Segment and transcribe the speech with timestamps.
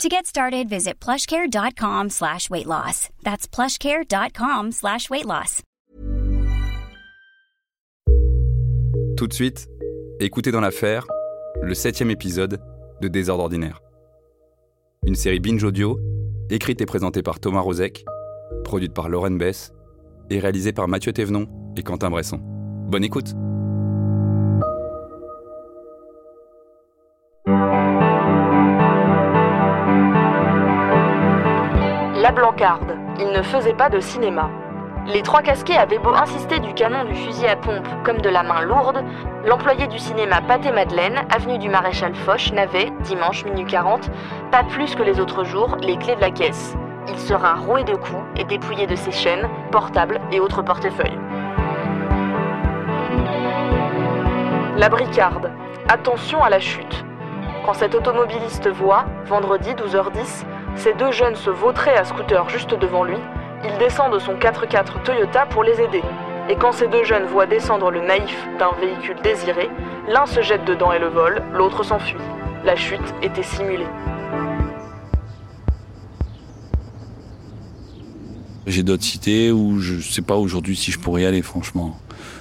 [0.00, 3.08] To get started, visit plushcare.com slash weight loss.
[3.22, 5.62] That's plushcare.com slash weight loss.
[9.16, 9.68] Tout de suite,
[10.18, 11.06] écoutez dans l'affaire
[11.60, 12.60] le septième épisode
[13.00, 13.80] de Désordre ordinaire.
[15.06, 16.00] Une série binge audio,
[16.50, 18.04] écrite et présentée par Thomas Rozek,
[18.64, 19.72] produite par Lauren Bess
[20.30, 21.46] et réalisée par Mathieu Thévenon
[21.76, 22.40] et Quentin Bresson.
[22.88, 23.34] Bonne écoute
[32.22, 32.96] La Blancarde.
[33.18, 34.48] Il ne faisait pas de cinéma.
[35.08, 38.44] Les trois casquets avaient beau insister du canon du fusil à pompe comme de la
[38.44, 39.02] main lourde,
[39.44, 44.08] l'employé du cinéma Pâté Madeleine, avenue du Maréchal Foch, n'avait, dimanche minuit 40,
[44.52, 46.76] pas plus que les autres jours, les clés de la caisse.
[47.08, 51.18] Il sera roué de coups et dépouillé de ses chaînes, portables et autres portefeuilles.
[54.76, 55.50] La bricarde.
[55.88, 57.04] Attention à la chute.
[57.66, 60.44] Quand cet automobiliste voit, vendredi 12h10,
[60.76, 63.18] ces deux jeunes se vautraient à scooter juste devant lui,
[63.64, 66.02] il descend de son 4x4 Toyota pour les aider.
[66.50, 69.70] Et quand ces deux jeunes voient descendre le naïf d'un véhicule désiré,
[70.08, 72.16] l'un se jette dedans et le vole, l'autre s'enfuit.
[72.64, 73.86] La chute était simulée.
[78.66, 81.96] J'ai d'autres cités où je sais pas aujourd'hui si je pourrais y aller, franchement.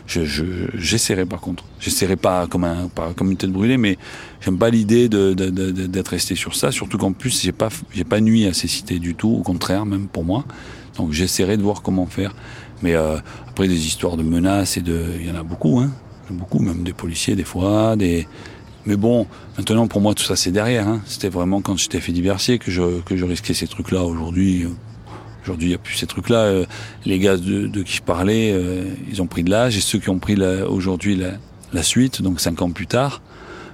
[0.07, 0.43] Je, je,
[0.75, 1.63] j'essaierai par contre.
[1.79, 2.89] J'essaierai pas comme un,
[3.21, 3.97] une tête brûlée, mais
[4.41, 6.71] j'aime pas l'idée d'être resté sur ça.
[6.71, 9.29] Surtout qu'en plus, j'ai pas, j'ai pas nuit à ces cités du tout.
[9.29, 10.45] Au contraire, même pour moi.
[10.97, 12.35] Donc j'essaierai de voir comment faire.
[12.81, 15.91] Mais euh, après des histoires de menaces et de, il y en a beaucoup, hein.
[16.29, 17.95] Beaucoup, même des policiers des fois.
[17.97, 20.87] Mais bon, maintenant pour moi tout ça c'est derrière.
[20.87, 21.01] Hein.
[21.05, 24.03] C'était vraiment quand j'étais fait diversier que je que je risquais ces trucs-là.
[24.03, 24.65] Aujourd'hui,
[25.43, 26.37] Aujourd'hui, il n'y a plus ces trucs-là.
[26.37, 26.65] Euh,
[27.05, 29.75] les gars de, de, qui je parlais, euh, ils ont pris de l'âge.
[29.77, 30.35] Et ceux qui ont pris
[30.67, 31.31] aujourd'hui la,
[31.73, 33.21] la, suite, donc 5 ans plus tard,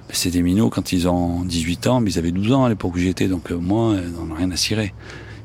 [0.08, 2.68] ben, c'est des minots quand ils ont 18 ans, mais ils avaient 12 ans à
[2.68, 3.28] l'époque où j'étais.
[3.28, 4.94] Donc euh, moi, ils n'en ont rien à cirer.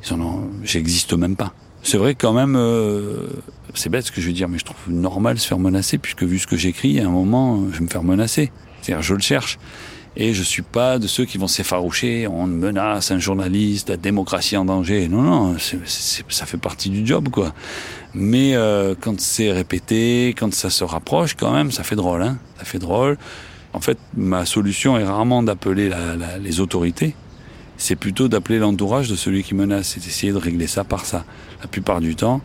[0.06, 1.54] Ils en ont, j'existe même pas.
[1.82, 3.28] C'est vrai quand même, euh,
[3.74, 6.24] c'est bête ce que je veux dire, mais je trouve normal se faire menacer, puisque
[6.24, 8.52] vu ce que j'écris, à un moment, je vais me faire menacer.
[8.82, 9.60] C'est-à-dire, je le cherche.
[10.16, 14.56] Et je suis pas de ceux qui vont s'effaroucher, on menace un journaliste, la démocratie
[14.56, 15.08] en danger.
[15.08, 17.54] Non, non, c est, ça fait partie du job, quoi.
[18.14, 22.38] Mais euh, quand c'est répété, quand ça se rapproche, quand même, ça fait drôle, hein.
[22.60, 23.18] Ça fait drôle.
[23.74, 25.90] En fait, ma solution est rarement d'appeler
[26.40, 27.16] les autorités.
[27.78, 29.94] C'est plutôt d'appeler l'entourage de celui qui menace.
[29.96, 31.26] C'est d'essayer de régler ça par ça.
[31.60, 32.42] La plupart du temps,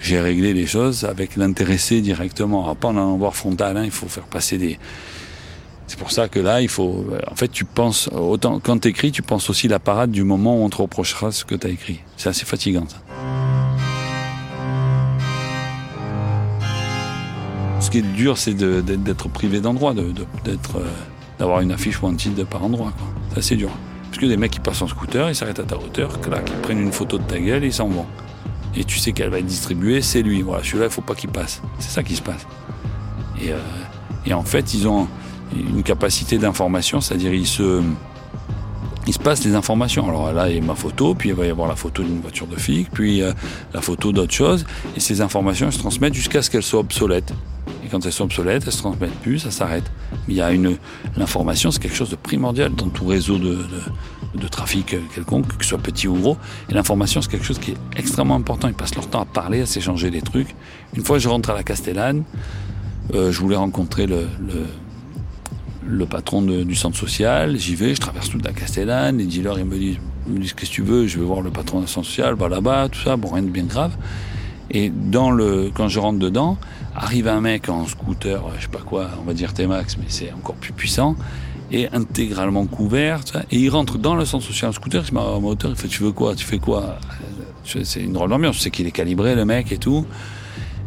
[0.00, 2.64] j'ai réglé les choses avec l'intéressé directement.
[2.64, 4.78] Alors, pas en allant voir frontal, hein, il faut faire passer des
[5.92, 7.04] c'est pour ça que là, il faut.
[7.30, 10.56] En fait, tu penses autant quand tu écris, tu penses aussi la parade du moment
[10.56, 12.00] où on te reprochera ce que tu as écrit.
[12.16, 12.86] C'est assez fatigant.
[12.88, 12.96] Ça.
[17.78, 20.80] Ce qui est dur, c'est d'être privé d'endroit, d'être,
[21.38, 22.94] d'avoir une affiche wanted par endroit.
[23.32, 23.68] C'est assez dur.
[24.04, 26.60] Parce que des mecs qui passent en scooter, ils s'arrêtent à ta hauteur, clac, ils
[26.62, 28.06] prennent une photo de ta gueule et ils s'en vont.
[28.74, 30.40] Et tu sais qu'elle va être distribuée, c'est lui.
[30.40, 31.60] Voilà, celui-là, il faut pas qu'il passe.
[31.80, 32.46] C'est ça qui se passe.
[33.42, 33.58] Et, euh,
[34.24, 35.06] et en fait, ils ont
[35.54, 37.82] une capacité d'information, c'est-à-dire il se,
[39.06, 40.08] il se passe les informations.
[40.08, 42.20] Alors là, il y a ma photo, puis il va y avoir la photo d'une
[42.20, 43.32] voiture de flic, puis euh,
[43.74, 44.64] la photo d'autre chose,
[44.96, 47.32] et ces informations elles se transmettent jusqu'à ce qu'elles soient obsolètes.
[47.84, 49.90] Et quand elles sont obsolètes, elles se transmettent plus, ça s'arrête.
[50.28, 50.76] Il y a une,
[51.16, 53.58] l'information, c'est quelque chose de primordial dans tout réseau de,
[54.34, 56.36] de, trafic quelconque, que ce soit petit ou gros.
[56.70, 58.68] Et l'information, c'est quelque chose qui est extrêmement important.
[58.68, 60.54] Ils passent leur temps à parler, à s'échanger des trucs.
[60.96, 62.24] Une fois, je rentre à la Castellane,
[63.14, 64.26] euh, je voulais rencontrer le
[65.86, 69.64] le patron du centre social, j'y vais, je traverse toute la Castellane, les dealers ils
[69.64, 72.06] me disent, me disent qu'est-ce que tu veux, je vais voir le patron du centre
[72.06, 73.92] social, bah là-bas, tout ça, bon rien de bien grave.
[74.70, 76.56] Et dans le, quand je rentre dedans,
[76.94, 80.32] arrive un mec en scooter, je sais pas quoi, on va dire T-Max, mais c'est
[80.32, 81.16] encore plus puissant,
[81.70, 83.20] et intégralement couvert,
[83.50, 85.76] et il rentre dans le centre social en scooter, il met à ma hauteur, il
[85.76, 86.98] fait tu veux quoi, tu fais quoi?
[87.64, 90.04] C'est une drôle d'ambiance, sais qu'il est calibré le mec et tout.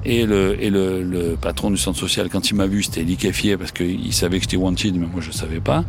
[0.05, 3.57] Et le, et le, le patron du centre social, quand il m'a vu, c'était liquéfié
[3.57, 5.83] parce qu'il savait que j'étais wanted, mais moi je ne savais pas.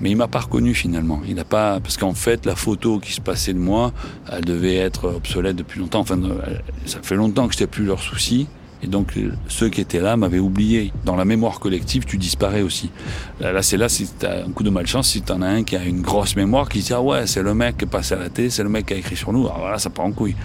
[0.00, 1.22] Mais il m'a pas reconnu finalement.
[1.26, 3.92] Il n'a pas parce qu'en fait la photo qui se passait de moi,
[4.30, 6.00] elle devait être obsolète depuis longtemps.
[6.00, 6.20] Enfin,
[6.84, 8.48] ça fait longtemps que j'étais plus leur souci.
[8.84, 9.14] Et donc
[9.48, 10.92] ceux qui étaient là m'avaient oublié.
[11.06, 12.90] Dans la mémoire collective, tu disparais aussi.
[13.40, 15.64] Là, c'est là, si tu as un coup de malchance, si tu en as un
[15.64, 18.14] qui a une grosse mémoire, qui dit Ah ouais, c'est le mec qui est passé
[18.14, 20.04] à la télé, c'est le mec qui a écrit sur nous, alors voilà, ça part
[20.04, 20.36] en couille.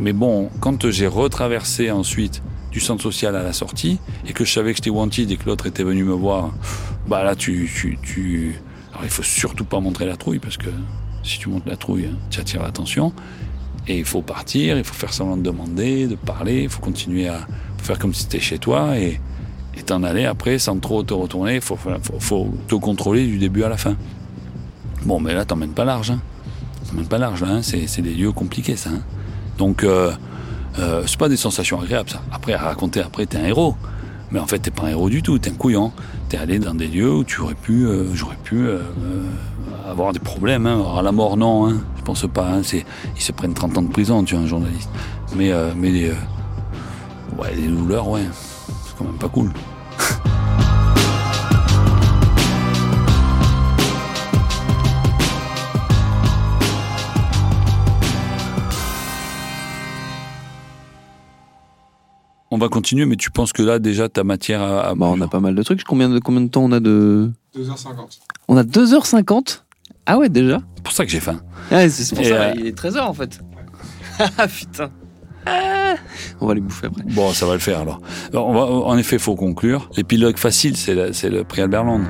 [0.00, 2.42] Mais bon, quand j'ai retraversé ensuite
[2.72, 5.46] du centre social à la sortie, et que je savais que j'étais wanted et que
[5.46, 6.52] l'autre était venu me voir,
[7.06, 8.56] bah là, tu, tu, tu...
[8.90, 10.70] Alors il faut surtout pas montrer la trouille, parce que
[11.22, 13.12] si tu montres la trouille, tu attires l'attention.
[13.88, 17.28] Et il faut partir, il faut faire semblant de demander, de parler, il faut continuer
[17.28, 17.46] à
[17.86, 19.20] faire comme si c'était chez toi et
[19.84, 21.60] t'en aller après sans trop te retourner.
[21.60, 21.78] Faut,
[22.18, 23.96] faut, te contrôler du début à la fin.
[25.04, 26.10] Bon, mais là, t'emmènes pas large.
[26.10, 26.20] Hein.
[26.88, 27.60] T'emmènes pas large, hein.
[27.62, 28.90] c'est des lieux compliqués, ça.
[28.90, 29.00] Hein.
[29.58, 30.12] Donc, euh,
[30.78, 32.20] euh, c'est pas des sensations agréables, ça.
[32.32, 33.76] Après, à raconter, après, t'es un héros.
[34.32, 35.92] Mais en fait, t'es pas un héros du tout, t'es un couillon.
[36.28, 38.68] T'es allé dans des lieux où tu aurais pu, euh, j'aurais pu
[39.88, 40.66] avoir des problèmes.
[40.66, 40.82] Hein.
[40.98, 42.48] à la mort, non, je pense pas.
[42.48, 42.62] Hein.
[42.72, 44.90] ils se prennent 30 ans de prison, tu vois, un journaliste.
[45.36, 45.52] Mais,
[47.38, 48.26] ouais, les douleurs, ouais,
[48.84, 49.52] c'est quand même pas cool.
[62.52, 64.94] On va continuer, mais tu penses que là, déjà, ta matière à.
[64.94, 65.82] Bah, on a pas mal de trucs.
[65.82, 67.30] Combien de, combien de temps on a de.
[67.56, 68.20] 2h50.
[68.48, 69.62] On a 2h50
[70.06, 71.40] Ah ouais, déjà C'est pour ça que j'ai faim.
[71.72, 73.40] Ah, c'est pour ça, euh, il est 13h en fait.
[74.38, 74.90] Ah putain.
[75.46, 75.94] Ah.
[76.40, 77.02] on va les bouffer après.
[77.04, 78.00] Bon, ça va le faire alors.
[78.34, 79.88] on va, en effet, il faut conclure.
[79.96, 80.94] L'épilogue facile, c'est
[81.30, 82.08] le prix Albert Londres.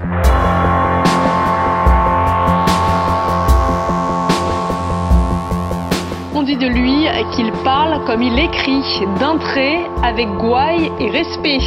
[6.47, 8.81] dit de lui qu'il parle comme il écrit,
[9.19, 11.59] d'un trait, avec gouaille et respect.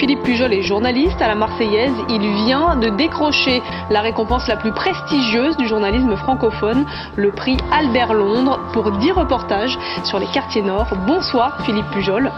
[0.00, 1.92] Philippe Pujol est journaliste à la Marseillaise.
[2.08, 3.60] Il vient de décrocher
[3.90, 6.86] la récompense la plus prestigieuse du journalisme francophone,
[7.16, 10.88] le prix Albert Londres, pour 10 reportages sur les quartiers nord.
[11.06, 12.32] Bonsoir Philippe Pujol.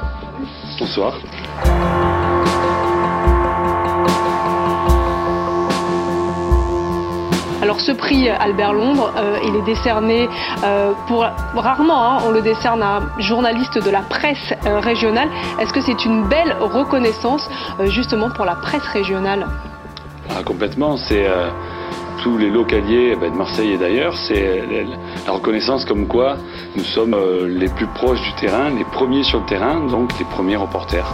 [0.80, 1.14] Bonsoir.
[7.62, 10.28] Alors ce prix Albert Londres, euh, il est décerné
[10.64, 11.24] euh, pour
[11.54, 15.28] rarement, hein, on le décerne à un journaliste de la presse euh, régionale.
[15.60, 17.48] Est-ce que c'est une belle reconnaissance
[17.84, 19.46] justement pour la presse régionale?
[20.28, 21.24] Ah, Complètement, c'est
[22.24, 24.60] tous les localiers ben, de Marseille et d'ailleurs, c'est
[25.24, 26.38] la reconnaissance comme quoi
[26.76, 27.16] nous sommes
[27.46, 31.06] les plus proches du terrain, les premiers sur le terrain, donc les premiers reporters.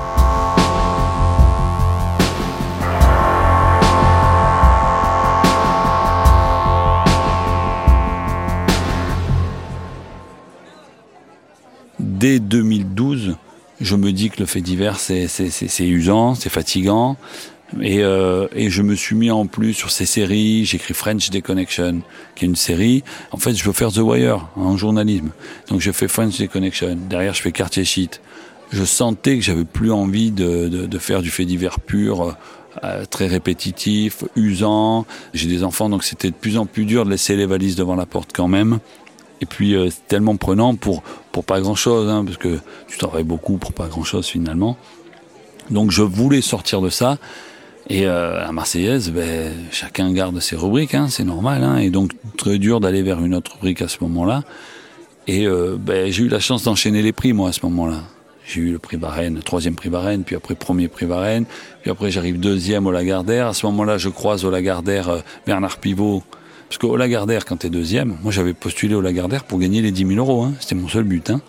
[12.09, 13.37] Dès 2012,
[13.81, 15.29] je me dis que le fait divers, c'est
[15.81, 17.17] usant, c'est fatigant.
[17.83, 20.65] Et, euh, et, je me suis mis en plus sur ces séries.
[20.65, 22.01] J'écris French Deconnection,
[22.35, 23.05] qui est une série.
[23.31, 25.31] En fait, je veux faire The Wire en journalisme.
[25.69, 26.97] Donc, je fais French Deconnection.
[27.11, 28.23] Derrière, je fais Quartier Sheet.
[28.73, 32.37] Je sentais que j'avais plus envie de, faire du fait divers pur,
[32.85, 35.05] euh, très répétitif, usant.
[35.35, 37.97] J'ai des enfants, donc c'était de plus en plus dur de laisser les valises devant
[37.97, 38.79] la porte quand même.
[39.41, 41.03] Et puis euh, c'est tellement prenant pour
[41.33, 42.59] pour pas grand chose, hein, parce que
[42.89, 44.77] tu travailles beaucoup pour pas grand chose finalement.
[45.71, 47.19] Donc je voulais sortir de ça.
[47.91, 51.65] Et euh, à Marseillaise, ben, chacun garde ses rubriques, hein, c'est normal.
[51.65, 54.43] Hein, et donc très dur d'aller vers une autre rubrique à ce moment-là.
[55.27, 58.03] Et euh, ben, j'ai eu la chance d'enchaîner les prix moi à ce moment-là.
[58.47, 61.45] J'ai eu le prix Varenne, troisième prix Varenne, puis après premier prix Varenne,
[61.83, 63.47] puis après j'arrive deuxième au Lagardère.
[63.47, 66.23] À ce moment-là, je croise au Lagardère euh, Bernard Pivot,
[66.69, 70.07] parce qu'au Lagardère, quand t'es deuxième, moi j'avais postulé au Lagardère pour gagner les 10
[70.07, 70.43] 000 euros.
[70.43, 70.53] Hein.
[70.61, 71.31] C'était mon seul but.
[71.31, 71.41] Hein.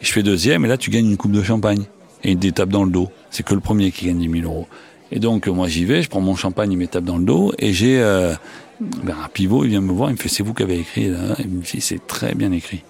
[0.00, 1.84] je fais deuxième et là tu gagnes une coupe de champagne
[2.22, 3.10] et une étape dans le dos.
[3.30, 4.66] C'est que le premier qui gagne 10 000 euros.
[5.10, 7.72] Et donc moi j'y vais, je prends mon champagne, il m'étape dans le dos et
[7.72, 8.34] j'ai euh,
[8.80, 11.34] ben, pivot, il vient me voir, il me fait c'est vous qui avez écrit là.
[11.38, 12.82] Il me dit c'est très bien écrit.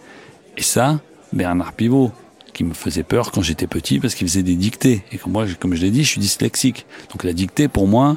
[0.56, 1.00] Et ça,
[1.32, 2.12] Bernard Pivot,
[2.52, 5.02] qui me faisait peur quand j'étais petit parce qu'il faisait des dictées.
[5.12, 6.86] Et moi, comme je l'ai dit, je suis dyslexique.
[7.10, 8.16] Donc la dictée pour moi,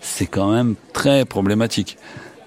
[0.00, 1.96] c'est quand même très problématique.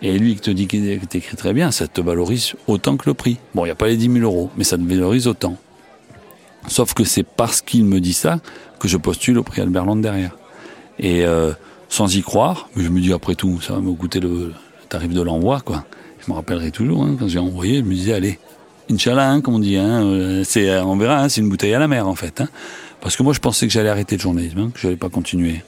[0.06, 3.16] Et lui qui te dit qu'il t'écrit très bien, ça te valorise autant que le
[3.16, 3.40] prix.
[3.56, 5.58] Bon, il n'y a pas les 10 000 euros, mais ça te valorise autant.
[6.68, 8.40] Sauf que c'est parce qu'il me dit ça
[8.80, 10.38] que je postule au prix Albert Land derrière.
[11.00, 11.54] Et euh,
[11.90, 14.54] sans y croire, je me dis après tout, ça va me coûter le,
[14.90, 15.86] tarif de l'envoi, quoi.
[16.24, 18.38] Je me rappellerai toujours, hein, quand j'ai envoyé, je me disais, allez,
[18.92, 21.74] Inch'Allah, hein, comme on dit, hein, euh, c'est, euh, on verra, hein, c'est une bouteille
[21.74, 22.44] à la mer, en fait.
[23.02, 25.64] Parce que moi, je pensais que j'allais arrêter le journalisme, que j'allais pas continuer.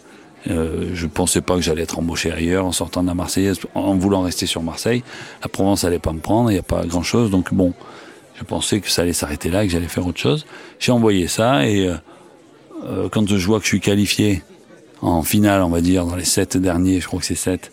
[0.49, 3.95] Euh, je pensais pas que j'allais être embauché ailleurs en sortant de la Marseillaise, en
[3.95, 5.03] voulant rester sur Marseille.
[5.41, 7.73] La Provence allait pas me prendre, il n'y a pas grand chose, donc bon,
[8.35, 10.45] je pensais que ça allait s'arrêter là, que j'allais faire autre chose.
[10.79, 11.95] J'ai envoyé ça et euh,
[12.85, 14.43] euh, quand je vois que je suis qualifié
[15.01, 17.71] en finale, on va dire, dans les sept derniers, je crois que c'est sept,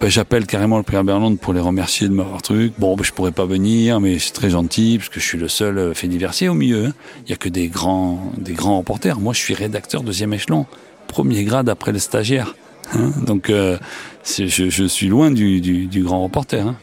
[0.00, 2.74] ben, j'appelle carrément le prix Berlande pour les remercier de m'avoir truc.
[2.78, 5.48] Bon, ben, je pourrais pas venir, mais c'est très gentil parce que je suis le
[5.48, 6.86] seul euh, fait diversier au milieu.
[6.86, 6.92] Hein.
[7.26, 9.18] Il y a que des grands, des grands reporters.
[9.18, 10.66] Moi, je suis rédacteur deuxième échelon,
[11.06, 12.54] premier grade après le stagiaire.
[12.94, 13.10] Hein.
[13.26, 13.78] Donc, euh,
[14.24, 16.66] je, suis loin du, grand reporter.
[16.66, 16.76] Hein.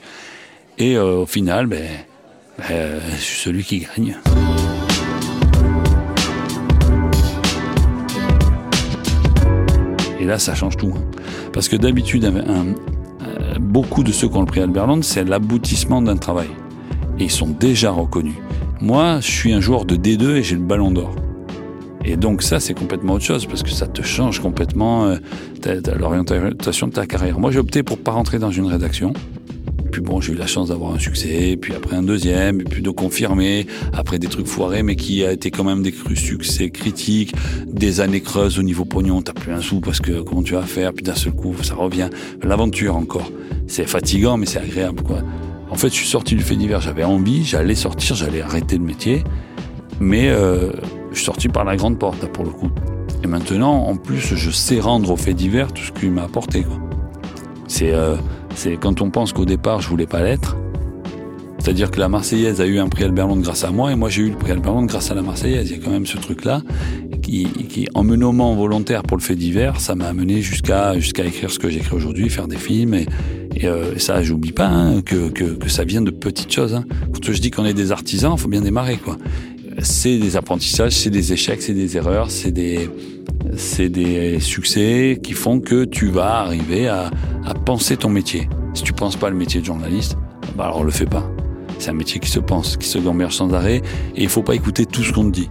[0.78, 1.84] Et euh, au final, ben,
[2.58, 4.18] ben, je suis celui qui gagne.
[10.20, 10.94] Et là, ça change tout.
[10.96, 11.02] Hein.
[11.54, 12.76] Parce que d'habitude, un,
[13.60, 16.50] beaucoup de ceux qui ont le prix Albert Land, c'est l'aboutissement d'un travail.
[17.20, 18.36] Et ils sont déjà reconnus.
[18.82, 21.16] Moi, je suis un joueur de D2 et j'ai le ballon d'or.
[22.04, 25.18] Et donc ça, c'est complètement autre chose, parce que ça te change complètement euh,
[25.98, 27.40] l'orientation de ta carrière.
[27.40, 29.14] Moi, j'ai opté pour pas rentrer dans une rédaction.
[29.92, 32.82] Puis bon, j'ai eu la chance d'avoir un succès, puis après un deuxième, et puis
[32.82, 37.36] de confirmer, après des trucs foirés, mais qui a été quand même des succès critiques,
[37.68, 40.62] des années creuses au niveau pognon, t'as plus un sou parce que comment tu vas
[40.62, 42.10] faire, puis d'un seul coup, ça revient.
[42.42, 43.30] L'aventure encore.
[43.68, 45.20] C'est fatigant, mais c'est agréable, quoi.
[45.70, 48.84] En fait, je suis sorti du fait divers, j'avais envie, j'allais sortir, j'allais arrêter le
[48.84, 49.24] métier,
[50.00, 50.72] mais euh,
[51.12, 52.70] je suis sorti par la grande porte, pour le coup.
[53.24, 56.66] Et maintenant, en plus, je sais rendre au fait divers tout ce qu'il m'a apporté.
[57.68, 58.16] C'est euh,
[58.80, 60.58] quand on pense qu'au départ, je voulais pas l'être.
[61.62, 64.10] C'est-à-dire que la Marseillaise a eu un prix Albert Londres grâce à moi et moi
[64.10, 65.70] j'ai eu le prix Albert Londres grâce à la Marseillaise.
[65.70, 66.64] Il y a quand même ce truc-là
[67.22, 71.24] qui, qui, en me nommant volontaire pour le fait divers, ça m'a amené jusqu'à jusqu'à
[71.24, 73.06] écrire ce que j'écris aujourd'hui, faire des films et,
[73.64, 76.74] euh, ça, j'oublie pas hein, que, que, que, ça vient de petites choses.
[76.74, 76.84] Hein.
[77.14, 79.18] Quand je dis qu'on est des artisans, faut bien démarrer quoi.
[79.80, 82.90] C'est des apprentissages, c'est des échecs, c'est des erreurs, c'est des
[83.58, 87.10] c'est des succès qui font que tu vas arriver à,
[87.46, 88.48] à penser ton métier.
[88.74, 90.18] Si tu penses pas le métier de journaliste,
[90.56, 91.30] bah alors le fais pas.
[91.80, 93.82] C'est un métier qui se pense, qui se gamberge sans arrêt,
[94.16, 95.50] et il faut pas écouter tout ce qu'on te dit.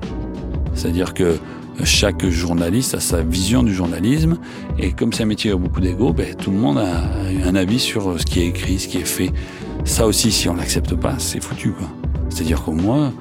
[0.75, 1.37] C'est-à-dire que
[1.85, 4.39] chaque journaliste a sa vision du journalisme,
[4.79, 7.11] et comme c'est un métier avec beaucoup d'ego, ben, tout le monde a
[7.45, 9.31] un avis sur ce qui est écrit, ce qui est fait.
[9.85, 11.89] Ça aussi, si on l'accepte pas, c'est foutu, quoi.
[12.29, 13.13] C'est-à-dire que moi,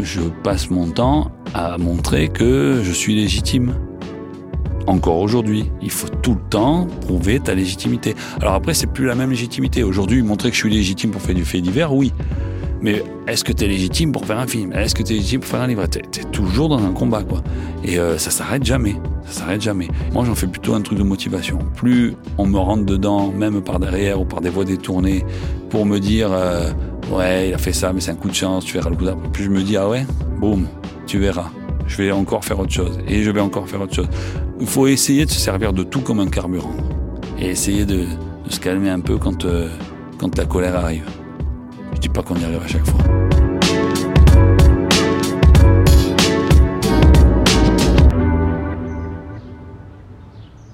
[0.00, 3.74] je passe mon temps à montrer que je suis légitime
[4.86, 5.70] encore aujourd'hui.
[5.80, 8.14] Il faut tout le temps prouver ta légitimité.
[8.40, 9.82] Alors après, c'est plus la même légitimité.
[9.82, 12.12] Aujourd'hui, montrer que je suis légitime pour faire du fait divers, oui.
[12.82, 14.72] Mais est-ce que tu es légitime pour faire un film?
[14.72, 15.86] Est-ce que tu es légitime pour faire un livre?
[15.86, 17.42] Tu es, toujours dans un combat, quoi.
[17.84, 18.96] Et euh, ça s'arrête jamais.
[19.24, 19.88] Ça s'arrête jamais.
[20.12, 21.58] Moi, j'en fais plutôt un truc de motivation.
[21.76, 25.24] Plus on me rentre dedans, même par derrière ou par des voies détournées,
[25.70, 26.70] pour me dire euh,
[27.12, 29.04] ouais, il a fait ça, mais c'est un coup de chance, tu verras le coup
[29.04, 29.28] d'après.
[29.30, 30.04] Plus je me dis ah ouais,
[30.40, 30.66] boum,
[31.06, 31.50] tu verras
[31.86, 34.08] je vais encore faire autre chose, et je vais encore faire autre chose.
[34.60, 36.74] Il faut essayer de se servir de tout comme un carburant,
[37.38, 38.06] et essayer de,
[38.48, 39.68] se calmer un peu quand, euh,
[40.18, 41.04] quand la colère arrive.
[42.02, 42.98] Je dis pas qu'on y arrive à chaque fois.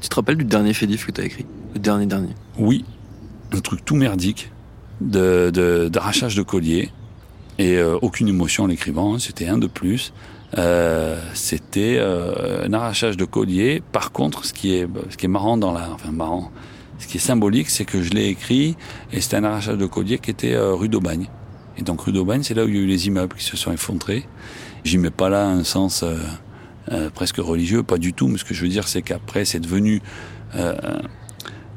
[0.00, 1.44] Tu te rappelles du dernier fait que tu as écrit?
[1.74, 2.86] Le dernier dernier Oui,
[3.52, 4.50] un truc tout merdique
[5.02, 6.90] d'arrachage de, de collier
[7.58, 9.18] et euh, aucune émotion en l'écrivant, hein.
[9.18, 10.14] c'était un de plus.
[10.56, 13.82] Euh, c'était euh, un arrachage de collier.
[13.92, 16.50] Par contre, ce qui est, ce qui est marrant dans la, enfin marrant,
[16.98, 18.76] ce qui est symbolique, c'est que je l'ai écrit
[19.12, 21.28] et c'était un arrachage de collier qui était euh, rue d'Aubagne.
[21.76, 23.56] Et donc rue d'Aubagne, c'est là où il y a eu les immeubles qui se
[23.56, 24.26] sont effondrés.
[24.84, 26.04] J'y mets pas là un sens
[27.14, 28.26] presque religieux, pas du tout.
[28.26, 30.02] Mais ce que je veux dire, c'est qu'après, c'est devenu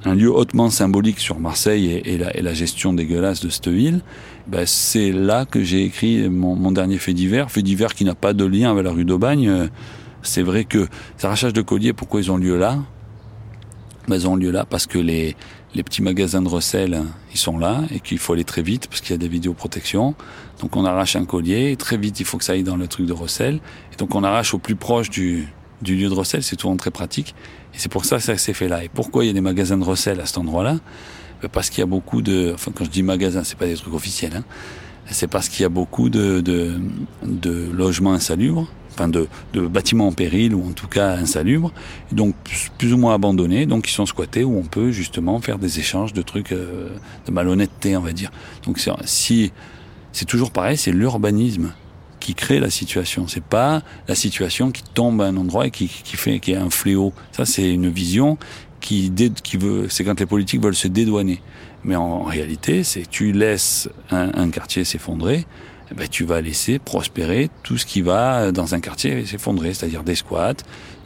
[0.06, 4.02] un lieu hautement symbolique sur Marseille et, la, et la, gestion dégueulasse de cette ville,
[4.48, 8.16] ben c'est là que j'ai écrit mon, mon, dernier fait divers, fait divers qui n'a
[8.16, 9.70] pas de lien avec la rue d'Aubagne.
[10.24, 10.88] C'est vrai que
[11.18, 12.80] ces arrachages de colliers, pourquoi ils ont lieu là?
[14.12, 15.36] Ben, Ils ont lieu là parce que les,
[15.74, 17.02] les petits magasins de recel,
[17.34, 20.16] ils sont là et qu'il faut aller très vite parce qu'il y a des vidéoprotections.
[20.60, 23.06] Donc on arrache un collier, très vite il faut que ça aille dans le truc
[23.06, 23.60] de recel.
[23.94, 25.48] Et donc on arrache au plus proche du,
[25.82, 27.36] du lieu de recel, c'est souvent très pratique.
[27.74, 28.84] Et c'est pour ça que ça s'est fait là.
[28.84, 30.78] Et pourquoi il y a des magasins de recel à cet endroit-là?
[31.42, 32.52] Ben, Parce qu'il y a beaucoup de...
[32.54, 34.36] Enfin, quand je dis magasins, c'est pas des trucs officiels.
[34.36, 34.44] Hein.
[35.10, 36.80] C'est parce qu'il y a beaucoup de, de,
[37.24, 41.72] de logements insalubres, enfin de, bâtiments en péril ou en tout cas insalubres,
[42.12, 42.36] donc
[42.78, 46.14] plus ou moins abandonnés, donc qui sont squattés où on peut justement faire des échanges
[46.14, 46.90] de trucs euh,
[47.26, 48.32] de malhonnêteté, on va dire.
[48.66, 49.52] Donc si
[50.12, 51.74] c'est toujours pareil, c'est l'urbanisme
[52.20, 53.28] qui crée la situation.
[53.28, 56.58] C'est pas la situation qui tombe à un endroit et qui, qui fait qui est
[56.58, 57.14] un fléau.
[57.32, 58.38] Ça, c'est une vision
[58.80, 59.12] qui,
[59.58, 59.88] veut.
[59.90, 61.42] C'est quand les politiques veulent se dédouaner.
[61.84, 65.48] Mais en, réalité, c'est tu laisses un quartier s'effondrer
[65.92, 70.04] eh ben, tu vas laisser prospérer tout ce qui va dans un quartier s'effondrer, c'est-à-dire
[70.04, 70.54] des squats,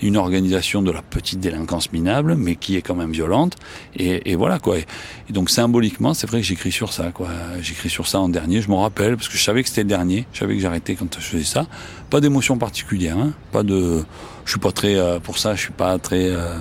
[0.01, 3.55] une organisation de la petite délinquance minable, mais qui est quand même violente,
[3.95, 4.77] et, et voilà quoi.
[4.77, 4.85] Et,
[5.29, 7.29] donc symboliquement, c'est vrai que j'écris sur ça, quoi.
[7.61, 9.89] J'écris sur ça en dernier, je m'en rappelle parce que je savais que c'était le
[9.89, 11.65] dernier, je savais que j'arrêtais quand je faisais ça.
[12.09, 14.03] Pas d'émotion particulière, hein, pas de,
[14.45, 16.59] je suis pas très euh, pour ça, je suis pas très euh,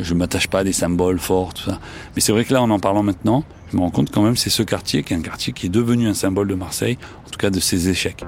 [0.00, 1.78] je m'attache pas à des symboles forts, tout ça.
[2.14, 4.36] Mais c'est vrai que là, en en parlant maintenant, je me rends compte quand même
[4.36, 7.30] c'est ce quartier qui est un quartier qui est devenu un symbole de Marseille, en
[7.30, 8.24] tout cas de ses échecs.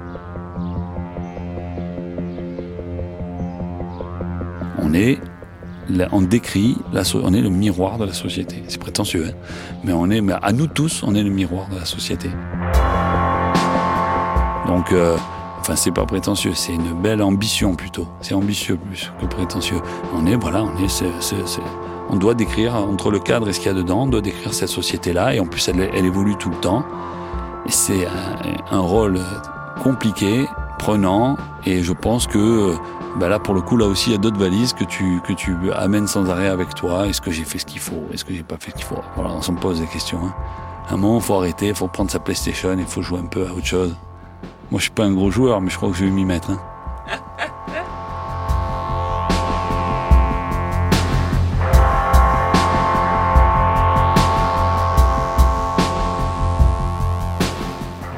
[4.79, 5.17] On est
[6.11, 8.63] on décrit, on est le miroir de la société.
[8.67, 9.33] C'est prétentieux, hein
[9.83, 12.29] mais on est, mais à nous tous, on est le miroir de la société.
[14.67, 15.17] Donc, euh,
[15.63, 18.05] enfin, c'est pas prétentieux, c'est une belle ambition plutôt.
[18.19, 19.79] C'est ambitieux plus que prétentieux.
[20.13, 21.03] On est, voilà, on est,
[22.09, 24.53] on doit décrire entre le cadre et ce qu'il y a dedans, on doit décrire
[24.53, 26.83] cette société-là, et en plus, elle, évolue tout le temps.
[27.69, 28.05] C'est
[28.71, 29.21] un, rôle
[29.81, 30.47] compliqué,
[30.79, 32.75] prenant, et je pense que
[33.15, 35.33] bah là pour le coup là aussi il y a d'autres valises que tu que
[35.33, 37.07] tu amènes sans arrêt avec toi.
[37.07, 38.03] Est-ce que j'ai fait ce qu'il faut?
[38.11, 38.97] Est-ce que j'ai pas fait ce qu'il faut?
[39.15, 40.19] Voilà, on se pose des questions.
[40.25, 40.33] Hein.
[40.89, 43.27] À un moment, il faut arrêter, il faut prendre sa PlayStation, il faut jouer un
[43.27, 43.95] peu à autre chose.
[44.71, 46.51] Moi, je suis pas un gros joueur, mais je crois que je vais m'y mettre.
[46.51, 46.59] Hein.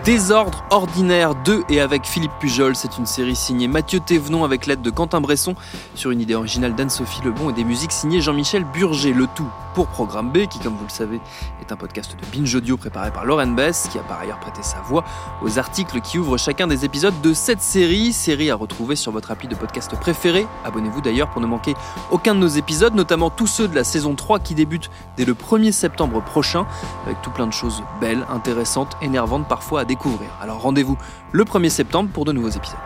[0.05, 4.83] Désordre ordinaire 2 et avec Philippe Pujol, c'est une série signée Mathieu Thévenon avec l'aide
[4.83, 5.55] de Quentin Bresson
[5.95, 9.13] sur une idée originale d'Anne-Sophie Lebon et des musiques signées Jean-Michel Burger.
[9.13, 11.19] Le tout pour Programme B, qui comme vous le savez
[11.59, 14.63] est un podcast de Binge Audio préparé par Lauren Bess, qui a par ailleurs prêté
[14.63, 15.03] sa voix
[15.41, 19.31] aux articles qui ouvrent chacun des épisodes de cette série, série à retrouver sur votre
[19.31, 20.47] appli de podcast préféré.
[20.63, 21.73] Abonnez-vous d'ailleurs pour ne manquer
[22.11, 25.33] aucun de nos épisodes, notamment tous ceux de la saison 3 qui débutent dès le
[25.33, 26.65] 1er septembre prochain,
[27.05, 30.97] avec tout plein de choses belles, intéressantes, énervantes parfois à découvrir alors rendez-vous
[31.31, 32.79] le 1er septembre pour de nouveaux épisodes.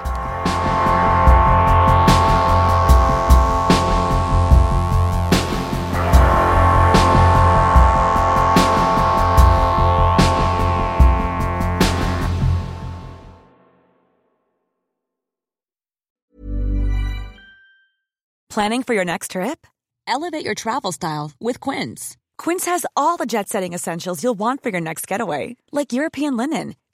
[18.50, 19.66] Planning for your next trip?
[20.06, 22.18] Elevate your travel style with Quince.
[22.38, 26.36] Quince has all the jet setting essentials you'll want for your next getaway, like European
[26.36, 26.74] linen